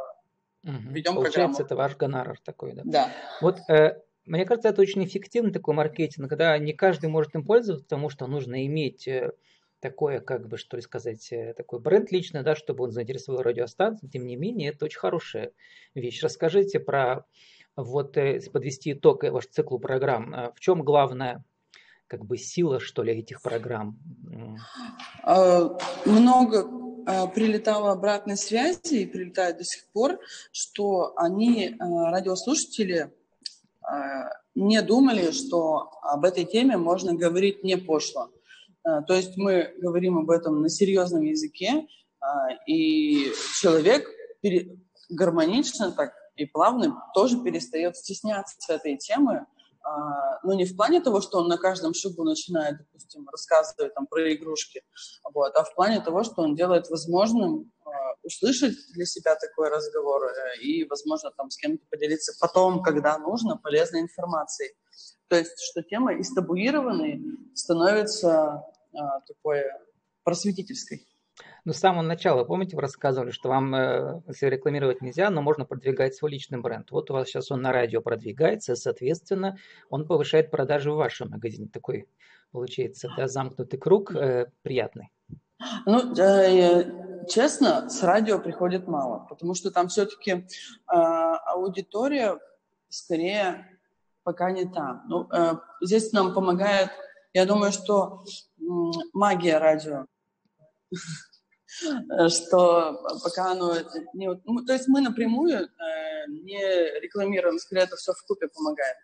угу. 0.65 0.77
ведем 0.91 1.15
Получается, 1.15 1.59
программу. 1.59 1.65
это 1.65 1.77
ваш 1.77 1.97
гонорар 1.97 2.39
такой, 2.45 2.75
да? 2.75 2.83
Да. 2.85 3.09
Вот 3.41 3.59
э, 3.71 4.01
мне 4.25 4.45
кажется, 4.45 4.69
это 4.69 4.81
очень 4.81 5.05
эффективный 5.05 5.53
такой 5.53 5.75
маркетинг, 5.75 6.29
когда 6.29 6.57
не 6.59 6.73
каждый 6.73 7.11
может 7.11 7.35
им 7.35 7.45
пользоваться, 7.45 7.85
потому 7.85 8.09
что 8.09 8.27
нужно 8.27 8.67
иметь 8.67 9.09
э, 9.09 9.33
такое, 9.81 10.21
как 10.21 10.49
бы, 10.49 10.59
что 10.59 10.77
ли 10.77 10.83
сказать, 10.83 11.33
э, 11.33 11.55
такой 11.55 11.81
бренд 11.81 12.13
личный, 12.13 12.43
да, 12.43 12.55
чтобы 12.55 12.85
он 12.85 12.93
заинтересовал 12.93 13.43
радиостанцию. 13.43 14.11
Тем 14.11 14.27
не 14.27 14.37
менее, 14.37 14.71
это 14.71 14.85
очень 14.85 15.01
хорошая 15.01 15.53
вещь. 15.95 16.23
Расскажите 16.23 16.79
про, 16.79 17.25
вот, 17.75 18.17
э, 18.17 18.41
подвести 18.53 18.93
итог 18.93 19.25
ваш 19.25 19.47
циклу 19.47 19.81
программ. 19.81 20.53
В 20.55 20.61
чем 20.61 20.83
главная 20.83 21.45
как 22.07 22.25
бы 22.25 22.37
сила, 22.37 22.79
что 22.79 23.03
ли, 23.03 23.15
этих 23.15 23.41
программ? 23.41 23.99
А, 25.23 25.79
много 26.05 26.69
а, 27.07 27.27
прилетало 27.27 27.93
обратной 27.93 28.37
связи 28.37 29.03
и 29.03 29.07
прилетает 29.07 29.57
до 29.57 29.65
сих 29.65 29.91
пор, 29.93 30.21
что 30.53 31.15
они, 31.17 31.75
радиослушатели, 31.81 33.11
Э, 33.11 33.22
не 34.55 34.83
думали, 34.83 35.31
что 35.31 35.91
об 36.03 36.25
этой 36.25 36.45
теме 36.45 36.77
можно 36.77 37.15
говорить 37.15 37.65
не 37.65 37.77
пошло. 37.77 38.31
Э, 38.85 39.03
то 39.07 39.15
есть 39.15 39.37
мы 39.37 39.75
говорим 39.79 40.19
об 40.19 40.31
этом 40.31 40.63
на 40.63 40.69
серьезном 40.69 41.23
языке, 41.23 41.87
э, 41.87 42.27
и 42.67 43.33
человек 43.61 44.09
гармонично 45.11 45.93
так 45.93 46.13
и 46.37 46.47
плавно 46.47 47.03
тоже 47.15 47.43
перестает 47.43 47.97
стесняться 47.97 48.73
этой 48.73 48.97
темы, 48.97 49.47
ну, 50.45 50.53
не 50.53 50.65
в 50.65 50.77
плане 50.77 51.01
того, 51.01 51.21
что 51.21 51.39
он 51.39 51.49
на 51.49 51.59
каждом 51.59 51.93
шагу 51.93 52.23
начинает, 52.23 52.79
допустим, 52.79 53.29
рассказывать 53.29 53.93
там 53.95 54.07
про 54.07 54.33
игрушки, 54.33 54.83
вот, 55.35 55.55
а 55.57 55.65
в 55.65 55.75
плане 55.75 56.01
того, 56.01 56.23
что 56.23 56.43
он 56.43 56.55
делает 56.55 56.89
возможным 56.89 57.73
услышать 58.23 58.77
для 58.95 59.05
себя 59.05 59.37
такой 59.37 59.69
разговор 59.69 60.25
э, 60.25 60.61
и, 60.61 60.85
возможно, 60.85 61.31
там 61.37 61.51
с 61.51 61.57
кем-то 61.57 61.85
поделиться 61.91 62.33
потом, 62.41 62.83
когда 62.83 63.19
нужно, 63.19 63.57
полезной 63.57 64.01
информацией. 64.01 64.75
То 65.29 65.37
есть, 65.37 65.59
что 65.71 65.83
тема 65.83 66.15
из 66.15 66.33
табуированной 66.35 67.23
становится 67.55 68.63
а, 68.95 69.21
такой 69.27 69.63
просветительской. 70.25 71.07
Ну, 71.65 71.73
с 71.73 71.79
самого 71.79 72.03
начала, 72.03 72.45
помните, 72.45 72.77
вы 72.77 72.83
рассказывали, 72.83 73.31
что 73.31 73.49
вам, 73.49 73.75
э, 73.75 74.23
рекламировать 74.43 75.01
нельзя, 75.01 75.31
но 75.31 75.41
можно 75.41 75.65
продвигать 75.65 76.15
свой 76.15 76.33
личный 76.33 76.61
бренд. 76.61 76.91
Вот 76.91 77.11
у 77.11 77.15
вас 77.15 77.29
сейчас 77.29 77.51
он 77.51 77.63
на 77.63 77.73
радио 77.73 78.03
продвигается, 78.03 78.75
соответственно, 78.77 79.57
он 79.89 80.07
повышает 80.07 80.51
продажи 80.51 80.91
в 80.91 80.97
вашем 80.97 81.31
магазине. 81.31 81.69
Такой, 81.73 82.09
получается, 82.51 83.09
да, 83.17 83.29
замкнутый 83.29 83.79
круг 83.79 84.15
э, 84.15 84.51
приятный. 84.63 85.11
Ну, 85.87 86.15
э, 86.17 87.27
честно, 87.29 87.89
с 87.89 88.03
радио 88.03 88.39
приходит 88.39 88.87
мало, 88.87 89.27
потому 89.29 89.55
что 89.55 89.71
там 89.71 89.89
все-таки 89.89 90.31
э, 90.33 90.45
аудитория 90.87 92.39
скорее 92.89 93.79
пока 94.23 94.51
не 94.51 94.67
та. 94.67 95.03
Ну, 95.09 95.29
э, 95.33 95.55
здесь 95.81 96.13
нам 96.13 96.35
помогает, 96.35 96.91
я 97.33 97.47
думаю, 97.47 97.73
что 97.73 98.25
э, 98.59 98.63
магия 99.13 99.59
радио, 99.59 100.07
что 102.29 103.03
пока 103.25 103.53
оно 103.53 103.75
не... 104.15 104.29
Ну, 104.45 104.65
то 104.65 104.73
есть 104.73 104.89
мы 104.89 105.01
напрямую 105.01 105.65
э, 105.65 105.69
не 106.29 107.01
рекламируем, 107.01 107.59
скорее 107.59 107.85
это 107.85 107.97
все 107.97 108.13
в 108.13 108.23
купе 108.27 108.49
помогает. 108.49 108.97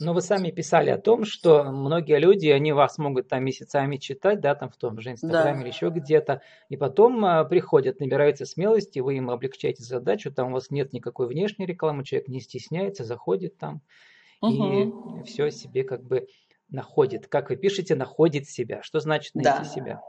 Но 0.00 0.14
вы 0.14 0.22
сами 0.22 0.50
писали 0.50 0.90
о 0.90 0.98
том, 0.98 1.24
что 1.24 1.64
многие 1.64 2.18
люди, 2.18 2.48
они 2.48 2.72
вас 2.72 2.98
могут 2.98 3.28
там 3.28 3.44
месяцами 3.44 3.96
читать, 3.96 4.40
да, 4.40 4.54
там 4.54 4.70
в 4.70 4.76
том 4.76 5.00
же 5.00 5.12
Инстаграме 5.12 5.58
да. 5.58 5.60
или 5.60 5.68
еще 5.68 5.90
где-то, 5.90 6.42
и 6.68 6.76
потом 6.76 7.24
а, 7.24 7.44
приходят, 7.44 8.00
набираются 8.00 8.46
смелости, 8.46 8.98
вы 8.98 9.16
им 9.16 9.30
облегчаете 9.30 9.82
задачу, 9.82 10.32
там 10.32 10.48
у 10.48 10.52
вас 10.54 10.70
нет 10.70 10.92
никакой 10.92 11.28
внешней 11.28 11.66
рекламы, 11.66 12.04
человек 12.04 12.28
не 12.28 12.40
стесняется, 12.40 13.04
заходит 13.04 13.58
там 13.58 13.82
угу. 14.40 15.20
и 15.20 15.22
все 15.24 15.50
себе 15.50 15.84
как 15.84 16.02
бы 16.02 16.26
находит. 16.68 17.26
Как 17.26 17.50
вы 17.50 17.56
пишете, 17.56 17.94
находит 17.94 18.48
себя. 18.48 18.82
Что 18.82 19.00
значит 19.00 19.34
найти 19.34 19.50
да. 19.50 19.64
себя? 19.64 20.02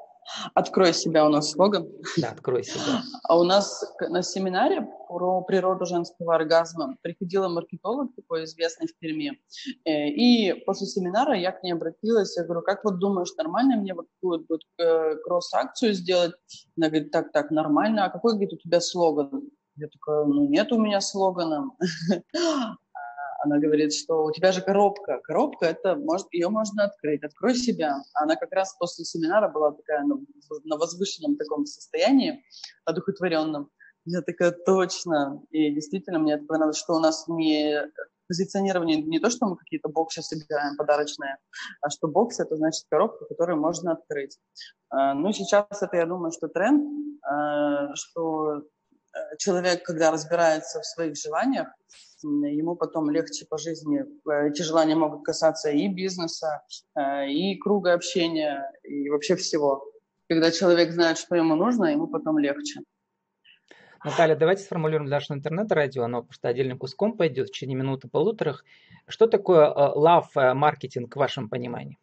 Открой 0.54 0.94
себя 0.94 1.26
у 1.26 1.30
нас 1.30 1.52
слоган. 1.52 1.90
Да, 2.18 2.30
открой 2.30 2.64
себя. 2.64 3.02
А 3.24 3.40
у 3.40 3.44
нас 3.44 3.84
на 4.00 4.22
семинаре 4.22 4.88
про 5.08 5.42
природу 5.42 5.86
женского 5.86 6.36
оргазма 6.36 6.96
приходила 7.02 7.50
маркетолог 7.50 8.16
такой 8.16 8.46
известный 8.46 8.88
в 8.88 8.98
Перми. 8.98 9.40
Э, 9.86 10.08
и 10.08 10.54
после 10.66 10.88
семинара 10.88 11.36
я 11.36 11.52
к 11.52 11.64
ней 11.64 11.74
обратилась, 11.74 12.38
я 12.38 12.44
говорю, 12.44 12.62
как 12.62 12.84
вот 12.84 13.00
думаешь, 13.00 13.34
нормально 13.38 13.78
мне 13.78 13.94
вот 13.94 14.08
такую 14.16 14.46
вот 14.48 14.62
э, 14.78 15.16
кросс-акцию 15.24 15.94
сделать? 15.94 16.34
Она 16.78 16.88
говорит, 16.88 17.12
так, 17.12 17.32
так, 17.32 17.52
нормально. 17.52 18.06
А 18.06 18.10
какой, 18.10 18.34
говорит, 18.34 18.54
у 18.54 18.58
тебя 18.58 18.80
слоган? 18.80 19.50
Я 19.76 19.88
такая, 19.88 20.26
ну 20.26 20.48
нет 20.48 20.72
у 20.72 20.80
меня 20.80 21.02
слогана. 21.02 21.72
Она 23.44 23.60
говорит, 23.60 23.94
что 23.94 24.24
у 24.24 24.32
тебя 24.32 24.52
же 24.52 24.62
коробка. 24.62 25.20
Коробка, 25.24 25.66
это 25.66 25.96
может, 25.96 26.28
ее 26.32 26.50
можно 26.50 26.86
открыть. 26.86 27.24
Открой 27.24 27.56
себя. 27.56 27.98
Она 28.14 28.36
как 28.36 28.52
раз 28.52 28.76
после 28.78 29.04
семинара 29.04 29.50
была 29.50 29.72
такая 29.72 30.04
на, 30.04 30.16
на 30.64 30.78
возвышенном 30.78 31.38
таком 31.38 31.66
состоянии, 31.66 32.44
одухотворенном. 32.86 33.70
Я 34.06 34.22
такая, 34.22 34.52
точно. 34.52 35.42
И 35.50 35.72
действительно, 35.72 36.20
мне 36.20 36.34
это 36.34 36.46
понравилось, 36.46 36.78
что 36.78 36.94
у 36.94 37.00
нас 37.00 37.28
не 37.28 37.82
позиционирование 38.28 39.02
не 39.02 39.20
то, 39.20 39.30
что 39.30 39.46
мы 39.46 39.58
какие-то 39.58 39.90
боксы 39.90 40.22
собираем 40.22 40.78
подарочные, 40.78 41.38
а 41.82 41.90
что 41.90 42.08
бокс 42.08 42.40
это 42.40 42.56
значит 42.56 42.86
коробка, 42.90 43.26
которую 43.26 43.60
можно 43.60 43.92
открыть. 43.92 44.38
А, 44.90 45.14
ну, 45.14 45.34
сейчас 45.34 45.66
это, 45.82 45.98
я 45.98 46.06
думаю, 46.06 46.32
что 46.32 46.48
тренд, 46.48 46.82
а, 47.24 47.94
что 47.96 48.64
человек, 49.38 49.84
когда 49.84 50.12
разбирается 50.12 50.80
в 50.80 50.86
своих 50.86 51.16
желаниях, 51.18 51.68
ему 52.24 52.76
потом 52.76 53.10
легче 53.10 53.46
по 53.50 53.58
жизни. 53.58 54.04
Эти 54.48 54.62
желания 54.62 54.96
могут 54.96 55.24
касаться 55.24 55.70
и 55.70 55.88
бизнеса, 55.88 56.62
э, 56.96 57.30
и 57.30 57.58
круга 57.58 57.94
общения, 57.94 58.72
и 58.84 59.10
вообще 59.10 59.36
всего. 59.36 59.84
Когда 60.30 60.52
человек 60.52 60.92
знает, 60.92 61.18
что 61.18 61.36
ему 61.36 61.56
нужно, 61.56 61.86
ему 61.86 62.08
потом 62.08 62.38
легче. 62.38 62.82
Наталья, 64.04 64.36
давайте 64.36 64.64
сформулируем 64.64 65.10
наше 65.10 65.34
интернет-радио, 65.34 66.04
оно 66.04 66.24
просто 66.24 66.48
отдельным 66.48 66.80
куском 66.80 67.16
пойдет 67.18 67.50
в 67.50 67.52
течение 67.52 67.78
минуты 67.78 68.08
полуторах. 68.08 68.64
Что 69.08 69.28
такое 69.28 69.68
э, 69.68 69.94
love 69.96 70.30
э, 70.36 70.54
маркетинг 70.54 71.16
в 71.16 71.20
вашем 71.20 71.50
понимании? 71.50 71.98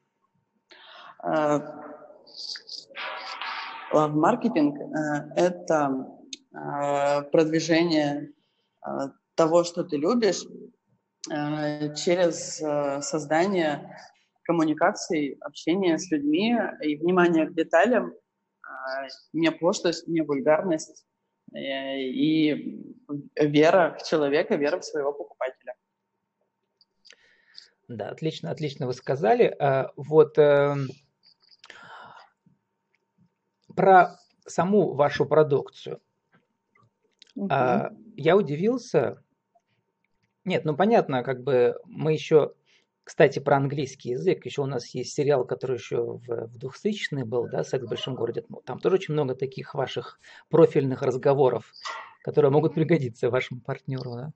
Love 1.24 1.72
маркетинг– 3.92 4.76
это 5.36 6.17
продвижение 7.30 8.32
того, 9.38 9.64
что 9.64 9.84
ты 9.84 9.96
любишь, 9.96 10.44
э, 11.30 11.94
через 11.94 12.60
э, 12.60 13.00
создание 13.02 13.96
коммуникаций, 14.42 15.38
общения 15.40 15.96
с 15.96 16.10
людьми 16.10 16.56
и 16.82 16.96
внимание 16.96 17.46
к 17.46 17.54
деталям, 17.54 18.10
э, 18.10 19.08
не 19.32 19.52
пошлость, 19.52 20.08
не 20.08 20.22
вульгарность 20.22 21.04
и 21.54 22.82
вера 23.36 23.96
в 23.98 24.06
человека, 24.06 24.56
вера 24.56 24.80
в 24.80 24.84
своего 24.84 25.12
покупателя. 25.12 25.74
Да, 27.86 28.10
отлично, 28.10 28.50
отлично 28.50 28.86
вы 28.86 28.92
сказали. 28.92 29.56
Вот 29.96 30.34
про 33.74 34.18
саму 34.46 34.92
вашу 34.92 35.24
продукцию. 35.24 36.02
Угу. 37.38 37.96
Я 38.16 38.36
удивился, 38.36 39.22
нет, 40.44 40.64
ну 40.64 40.76
понятно, 40.76 41.22
как 41.22 41.44
бы 41.44 41.76
мы 41.84 42.12
еще, 42.12 42.54
кстати, 43.04 43.38
про 43.38 43.56
английский 43.56 44.10
язык, 44.10 44.44
еще 44.44 44.62
у 44.62 44.66
нас 44.66 44.92
есть 44.94 45.14
сериал, 45.14 45.44
который 45.44 45.76
еще 45.76 46.18
в, 46.18 46.46
в 46.46 46.58
2000 46.58 47.22
был, 47.22 47.48
да, 47.48 47.62
«Секс 47.62 47.84
в 47.84 47.88
большом 47.88 48.16
городе». 48.16 48.44
Ну, 48.48 48.60
там 48.64 48.80
тоже 48.80 48.96
очень 48.96 49.14
много 49.14 49.36
таких 49.36 49.74
ваших 49.74 50.18
профильных 50.50 51.02
разговоров, 51.02 51.72
которые 52.22 52.50
могут 52.50 52.74
пригодиться 52.74 53.30
вашему 53.30 53.60
партнеру, 53.60 54.14
да. 54.14 54.32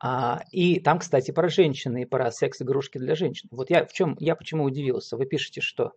А, 0.00 0.42
и 0.50 0.80
там, 0.80 0.98
кстати, 0.98 1.30
про 1.30 1.48
женщины 1.48 2.02
и 2.02 2.06
про 2.06 2.32
секс-игрушки 2.32 2.98
для 2.98 3.14
женщин. 3.14 3.48
Вот 3.52 3.70
я 3.70 3.86
в 3.86 3.92
чем, 3.92 4.16
я 4.18 4.34
почему 4.34 4.64
удивился. 4.64 5.16
Вы 5.16 5.26
пишете, 5.26 5.60
что 5.60 5.92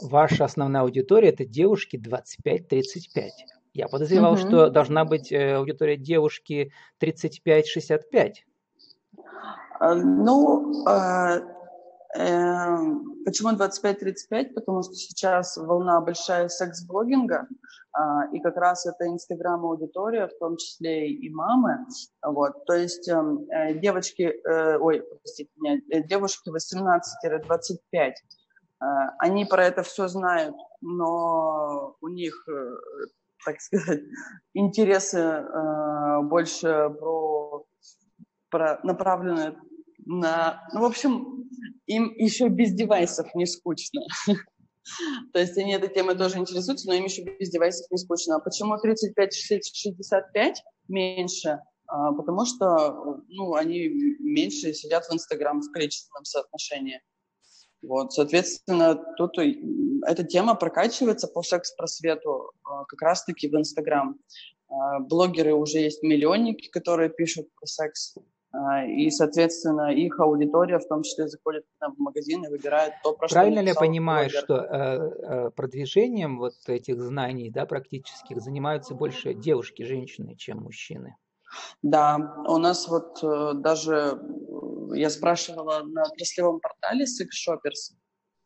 ваша 0.00 0.46
основная 0.46 0.80
аудитория 0.80 1.28
это 1.28 1.44
девушки 1.44 1.96
25-35. 1.96 3.28
Я 3.74 3.88
подозревал, 3.88 4.32
угу. 4.32 4.40
что 4.40 4.70
должна 4.70 5.04
быть 5.04 5.32
э, 5.32 5.56
аудитория 5.56 5.96
девушки 5.96 6.72
35-65. 7.02 8.34
А, 9.80 9.94
ну, 9.94 10.86
а, 10.86 11.38
э, 12.16 12.76
почему 13.24 13.52
25-35? 13.52 14.52
Потому 14.54 14.82
что 14.82 14.94
сейчас 14.94 15.56
волна 15.56 16.00
большая 16.00 16.48
секс-блогинга, 16.48 17.48
а, 17.92 18.26
и 18.32 18.40
как 18.40 18.56
раз 18.56 18.86
это 18.86 19.06
инстаграм-аудитория, 19.06 20.26
в 20.26 20.38
том 20.38 20.56
числе 20.56 21.10
и 21.10 21.28
мамы. 21.30 21.86
Вот, 22.22 22.64
то 22.64 22.74
есть 22.74 23.08
эм, 23.08 23.46
э, 23.50 23.74
девочки, 23.74 24.22
э, 24.22 24.78
ой, 24.78 25.02
простите 25.22 25.50
меня, 25.56 25.80
э, 25.90 26.02
девушки 26.02 26.48
18-25, 26.48 27.92
э, 28.00 28.84
они 29.18 29.44
про 29.44 29.66
это 29.66 29.82
все 29.82 30.08
знают, 30.08 30.56
но 30.80 31.96
у 32.00 32.08
них, 32.08 32.44
э, 32.48 32.76
так 33.44 33.60
сказать, 33.60 34.02
интересы 34.54 35.18
э, 35.18 36.22
больше 36.22 36.90
про, 36.98 37.66
про 38.50 38.80
направлены 38.82 39.56
на... 40.04 40.66
Ну, 40.72 40.80
в 40.80 40.84
общем, 40.84 41.48
им 41.86 42.12
еще 42.16 42.48
без 42.48 42.72
девайсов 42.72 43.34
не 43.34 43.46
скучно. 43.46 44.02
То 45.32 45.38
есть 45.38 45.56
они 45.58 45.74
этой 45.74 45.88
темой 45.88 46.16
тоже 46.16 46.38
интересуются, 46.38 46.88
но 46.88 46.94
им 46.94 47.04
еще 47.04 47.22
без 47.22 47.50
девайсов 47.50 47.90
не 47.90 47.98
скучно. 47.98 48.36
А 48.36 48.40
почему 48.40 48.74
35-65 48.74 50.54
меньше? 50.88 51.60
А, 51.86 52.12
потому 52.12 52.44
что 52.44 53.22
ну, 53.28 53.54
они 53.54 53.88
меньше 54.18 54.72
сидят 54.72 55.04
в 55.04 55.12
Инстаграм 55.12 55.60
в 55.60 55.70
количественном 55.70 56.24
соотношении. 56.24 57.00
Вот, 57.82 58.12
соответственно, 58.12 58.94
тут 59.16 59.38
эта 59.38 60.24
тема 60.24 60.54
прокачивается 60.54 61.26
по 61.26 61.42
секс-просвету 61.42 62.52
а, 62.64 62.84
как 62.84 63.02
раз-таки 63.02 63.48
в 63.48 63.54
Инстаграм. 63.54 64.16
А, 64.68 65.00
блогеры 65.00 65.52
уже 65.54 65.78
есть 65.78 66.02
миллионники, 66.02 66.68
которые 66.68 67.10
пишут 67.10 67.48
про 67.58 67.66
секс. 67.66 68.14
А, 68.52 68.84
и, 68.84 69.10
соответственно, 69.10 69.92
их 69.92 70.20
аудитория 70.20 70.78
в 70.78 70.86
том 70.86 71.02
числе 71.02 71.26
заходит 71.26 71.64
в 71.80 71.98
магазин 71.98 72.44
и 72.44 72.48
выбирает 72.48 72.92
то, 73.02 73.14
про 73.14 73.26
Правильно 73.26 73.62
что 73.62 73.64
ли 73.64 73.68
я 73.68 73.74
понимаю, 73.74 74.28
блогер. 74.28 74.44
что 74.44 74.56
э, 74.56 75.46
э, 75.46 75.50
продвижением 75.50 76.38
вот 76.38 76.54
этих 76.66 77.00
знаний, 77.00 77.50
да, 77.50 77.66
практических, 77.66 78.40
занимаются 78.40 78.94
больше 78.94 79.34
девушки, 79.34 79.82
женщины, 79.82 80.36
чем 80.36 80.58
мужчины? 80.58 81.16
Да, 81.82 82.34
у 82.48 82.58
нас 82.58 82.88
вот 82.88 83.22
э, 83.22 83.52
даже, 83.54 84.18
э, 84.92 84.96
я 84.96 85.10
спрашивала 85.10 85.82
на 85.84 86.04
отраслевом 86.04 86.60
портале 86.60 87.04
Six 87.04 87.28
Shoppers, 87.46 87.94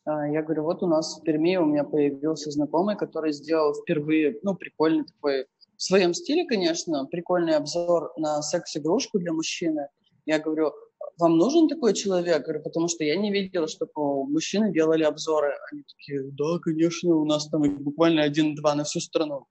э, 0.06 0.32
я 0.32 0.42
говорю, 0.42 0.64
вот 0.64 0.82
у 0.82 0.86
нас 0.86 1.18
в 1.18 1.22
Перми 1.22 1.56
у 1.56 1.66
меня 1.66 1.84
появился 1.84 2.50
знакомый, 2.50 2.96
который 2.96 3.32
сделал 3.32 3.74
впервые, 3.74 4.38
ну, 4.42 4.54
прикольный 4.54 5.04
такой 5.04 5.46
в 5.76 5.82
своем 5.82 6.14
стиле, 6.14 6.46
конечно, 6.46 7.06
прикольный 7.06 7.56
обзор 7.56 8.12
на 8.16 8.42
секс-игрушку 8.42 9.18
для 9.18 9.32
мужчины. 9.32 9.88
Я 10.24 10.38
говорю, 10.38 10.72
вам 11.18 11.36
нужен 11.36 11.68
такой 11.68 11.94
человек? 11.94 12.42
Говорю, 12.42 12.62
потому 12.62 12.88
что 12.88 13.04
я 13.04 13.16
не 13.16 13.30
видела, 13.30 13.68
чтобы 13.68 14.26
мужчины 14.26 14.72
делали 14.72 15.02
обзоры. 15.02 15.52
Они 15.70 15.82
такие, 15.82 16.22
да, 16.32 16.58
конечно, 16.62 17.14
у 17.14 17.24
нас 17.24 17.48
там 17.48 17.62
буквально 17.78 18.22
один-два 18.22 18.74
на 18.74 18.84
всю 18.84 19.00
страну. 19.00 19.46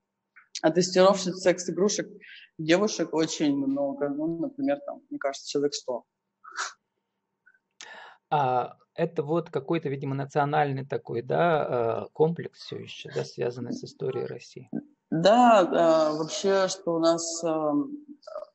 А 0.62 0.72
тестировщиц 0.72 1.36
секс-игрушек 1.36 2.08
девушек 2.58 3.14
очень 3.14 3.56
много. 3.56 4.10
Ну, 4.10 4.40
например, 4.40 4.80
там, 4.86 5.02
мне 5.10 5.20
кажется, 5.20 5.50
человек 5.50 5.74
сто. 5.74 6.04
А 8.30 8.78
это 8.96 9.24
вот 9.24 9.50
какой-то, 9.50 9.90
видимо, 9.90 10.16
национальный 10.16 10.86
такой, 10.86 11.22
да, 11.22 12.06
э, 12.08 12.10
комплекс 12.14 12.60
все 12.60 12.78
еще, 12.78 13.12
да, 13.14 13.24
связанный 13.24 13.74
с 13.74 13.84
историей 13.84 14.26
России. 14.26 14.70
Да, 15.12 15.64
да 15.66 16.14
вообще, 16.14 16.68
что 16.68 16.96
у 16.96 17.00
нас 17.00 17.44
э, 17.44 17.48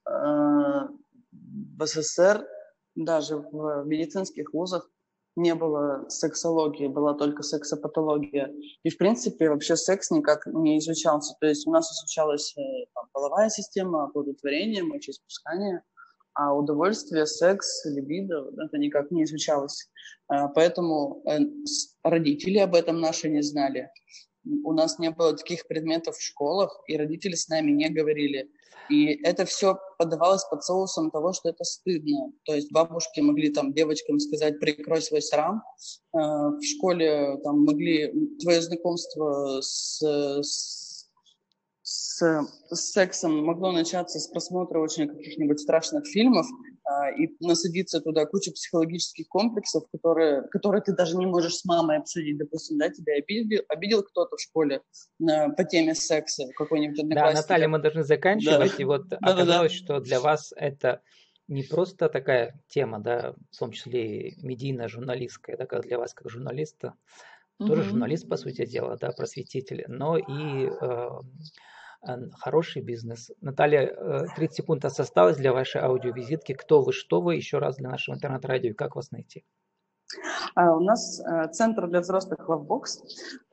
э, 0.08 0.88
в 1.30 1.86
СССР 1.86 2.46
даже 2.96 3.36
в 3.36 3.84
медицинских 3.84 4.52
вузах 4.52 4.90
не 5.40 5.54
было 5.54 6.06
сексологии, 6.08 6.86
была 6.86 7.14
только 7.14 7.42
сексопатология. 7.42 8.52
И, 8.82 8.90
в 8.90 8.98
принципе, 8.98 9.50
вообще 9.50 9.76
секс 9.76 10.10
никак 10.10 10.46
не 10.46 10.78
изучался. 10.78 11.34
То 11.40 11.46
есть 11.46 11.66
у 11.66 11.70
нас 11.70 11.90
изучалась 11.92 12.54
э, 12.56 12.60
там, 12.94 13.08
половая 13.12 13.48
система, 13.48 14.04
оплодотворение, 14.04 14.82
мочеиспускание, 14.82 15.82
а 16.34 16.54
удовольствие, 16.54 17.26
секс, 17.26 17.84
либидо, 17.84 18.50
это 18.64 18.78
никак 18.78 19.10
не 19.10 19.24
изучалось. 19.24 19.90
А, 20.28 20.48
поэтому 20.48 21.22
э, 21.26 21.40
родители 22.02 22.58
об 22.58 22.74
этом 22.74 23.00
наши 23.00 23.28
не 23.28 23.42
знали. 23.42 23.90
У 24.64 24.72
нас 24.72 24.98
не 24.98 25.10
было 25.10 25.36
таких 25.36 25.66
предметов 25.66 26.16
в 26.16 26.22
школах, 26.22 26.82
и 26.86 26.96
родители 26.96 27.34
с 27.34 27.48
нами 27.48 27.72
не 27.72 27.90
говорили. 27.90 28.50
И 28.88 29.06
это 29.22 29.44
все 29.44 29.78
подавалось 30.00 30.44
под 30.50 30.64
соусом 30.64 31.10
того, 31.10 31.34
что 31.34 31.50
это 31.50 31.62
стыдно. 31.62 32.32
То 32.46 32.54
есть 32.54 32.72
бабушки 32.72 33.20
могли 33.20 33.50
там 33.50 33.74
девочкам 33.74 34.18
сказать, 34.18 34.58
прикрой 34.58 35.02
свой 35.02 35.20
срам. 35.20 35.62
Э, 36.14 36.18
в 36.18 36.62
школе 36.62 37.36
там 37.44 37.64
могли 37.64 38.10
твое 38.38 38.62
знакомство 38.62 39.60
с, 39.60 40.00
с, 40.42 41.06
с, 41.82 42.22
с 42.70 42.92
сексом 42.92 43.44
могло 43.44 43.72
начаться 43.72 44.18
с 44.18 44.26
просмотра 44.28 44.78
очень 44.78 45.06
каких-нибудь 45.06 45.60
страшных 45.60 46.06
фильмов, 46.06 46.46
и 47.16 47.28
насадиться 47.40 48.00
туда 48.00 48.26
кучу 48.26 48.52
психологических 48.52 49.28
комплексов, 49.28 49.84
которые, 49.92 50.42
которые 50.50 50.82
ты 50.82 50.92
даже 50.92 51.16
не 51.16 51.26
можешь 51.26 51.56
с 51.56 51.64
мамой 51.64 51.98
обсудить. 51.98 52.38
Допустим, 52.38 52.78
да, 52.78 52.88
тебя 52.88 53.14
обидел, 53.14 53.62
обидел 53.68 54.02
кто-то 54.02 54.36
в 54.36 54.40
школе 54.40 54.82
на, 55.18 55.50
по 55.50 55.64
теме 55.64 55.94
секса, 55.94 56.44
какой-нибудь 56.56 57.08
Да, 57.08 57.32
Наталья, 57.32 57.68
мы 57.68 57.78
должны 57.78 58.04
заканчивать. 58.04 58.72
Да. 58.72 58.82
И 58.82 58.84
вот 58.84 59.08
да, 59.08 59.18
оказалось, 59.18 59.72
да, 59.72 59.78
да. 59.78 59.84
что 59.84 60.00
для 60.00 60.20
вас 60.20 60.52
это 60.56 61.02
не 61.48 61.64
просто 61.64 62.08
такая 62.08 62.60
тема, 62.68 63.00
да, 63.00 63.34
в 63.50 63.58
том 63.58 63.72
числе 63.72 64.28
и 64.30 64.46
медийная, 64.46 64.88
журналистская, 64.88 65.56
да, 65.56 65.66
как 65.66 65.82
для 65.82 65.98
вас 65.98 66.14
как 66.14 66.30
журналиста, 66.30 66.94
угу. 67.58 67.68
тоже 67.68 67.82
журналист, 67.82 68.28
по 68.28 68.36
сути 68.36 68.64
дела, 68.66 68.96
да, 68.96 69.10
просветитель, 69.10 69.84
но 69.88 70.16
и 70.16 70.68
э, 70.68 71.08
хороший 72.38 72.82
бизнес. 72.82 73.30
Наталья, 73.40 73.86
30 74.36 74.38
э, 74.38 74.54
секунд 74.54 74.84
осталось 74.84 75.36
для 75.36 75.52
вашей 75.52 75.80
аудиовизитки. 75.82 76.54
Кто 76.54 76.82
вы, 76.82 76.92
что 76.92 77.20
вы, 77.20 77.36
еще 77.36 77.58
раз 77.58 77.76
для 77.76 77.90
нашего 77.90 78.14
интернет-радио, 78.14 78.74
как 78.74 78.96
вас 78.96 79.10
найти? 79.10 79.44
А, 80.54 80.76
у 80.76 80.80
нас 80.80 81.20
э, 81.20 81.48
центр 81.52 81.88
для 81.88 82.00
взрослых 82.00 82.40
Lovebox, 82.48 82.84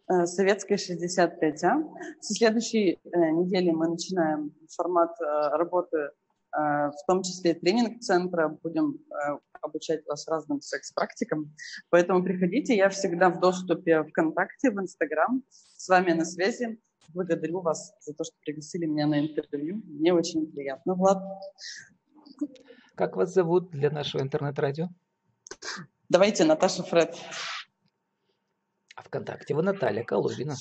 э, 0.10 0.25
Советская 0.25 0.77
65А. 0.77 1.84
Со 2.22 2.34
следующей 2.34 3.00
недели 3.04 3.72
мы 3.72 3.89
начинаем 3.89 4.54
формат 4.70 5.12
работы, 5.20 6.12
в 6.51 7.06
том 7.06 7.22
числе 7.24 7.54
тренинг-центра. 7.54 8.58
Будем 8.63 9.00
обучать 9.62 10.06
вас 10.08 10.27
разным 10.27 10.62
секс-практикам. 10.62 11.53
Поэтому 11.90 12.24
приходите, 12.24 12.75
я 12.75 12.90
всегда 12.90 13.29
в 13.29 13.40
доступе 13.40 14.03
ВКонтакте, 14.03 14.72
в 14.72 14.79
Инстаграм, 14.79 15.44
с 15.50 15.88
вами 15.90 16.14
на 16.14 16.25
связи. 16.25 16.79
Благодарю 17.07 17.61
вас 17.61 17.93
за 18.01 18.13
то, 18.13 18.24
что 18.24 18.33
пригласили 18.41 18.85
меня 18.85 19.07
на 19.07 19.20
интервью. 19.20 19.81
Мне 19.85 20.13
очень 20.13 20.51
приятно, 20.51 20.96
Влад. 20.96 21.24
Как 22.96 23.15
вас 23.15 23.33
зовут 23.33 23.72
для 23.72 23.89
нашего 23.89 24.22
интернет-радио? 24.22 24.89
Давайте 26.09 26.46
Наташа 26.46 26.83
Фред. 26.83 27.15
А 28.96 29.03
ВКонтакте 29.03 29.53
вы 29.53 29.61
Наталья 29.63 30.03
Калугина. 30.03 30.55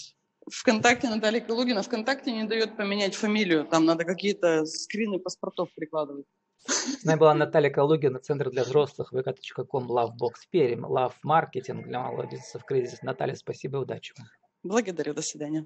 ВКонтакте 0.50 1.08
Наталья 1.08 1.40
Калугина. 1.40 1.82
ВКонтакте 1.82 2.32
не 2.32 2.44
дает 2.44 2.76
поменять 2.76 3.14
фамилию. 3.14 3.66
Там 3.66 3.84
надо 3.84 4.04
какие-то 4.04 4.64
скрины 4.66 5.18
паспортов 5.18 5.72
прикладывать. 5.74 6.26
С 6.66 7.04
нами 7.04 7.18
была 7.18 7.34
Наталья 7.34 7.70
Калугина, 7.70 8.18
Центр 8.18 8.50
для 8.50 8.64
взрослых, 8.64 9.12
vk.com, 9.12 9.90
Lovebox 9.90 10.34
Перим, 10.50 10.84
Love 10.86 11.14
Marketing 11.24 11.84
для 11.84 12.02
молодежи 12.02 12.42
в 12.54 12.64
кризис. 12.64 13.02
Наталья, 13.02 13.34
спасибо 13.34 13.78
удачи 13.78 14.14
Благодарю, 14.62 15.14
до 15.14 15.22
свидания. 15.22 15.64